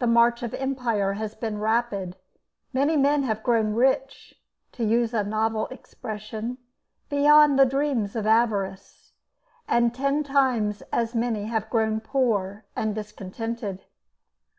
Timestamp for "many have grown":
11.14-12.00